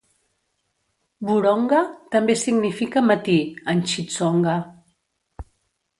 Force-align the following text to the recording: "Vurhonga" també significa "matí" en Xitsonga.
"Vurhonga" 1.27 1.83
també 2.17 2.37
significa 2.45 3.05
"matí" 3.13 3.39
en 3.75 3.85
Xitsonga. 3.93 4.61